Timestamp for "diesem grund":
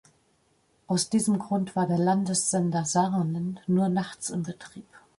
1.11-1.75